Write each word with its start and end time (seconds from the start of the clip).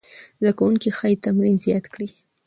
زده 0.39 0.51
کوونکي 0.57 0.89
ښايي 0.97 1.17
تمرین 1.25 1.57
زیات 1.65 1.85
کړي. 1.93 2.09